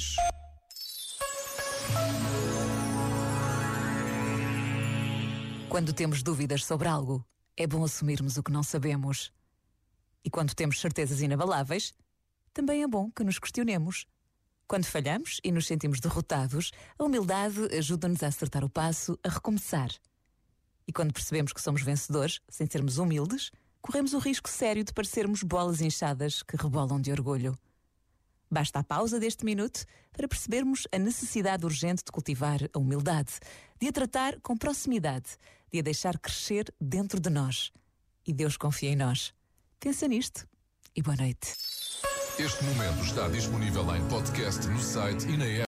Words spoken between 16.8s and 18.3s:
a humildade ajuda-nos a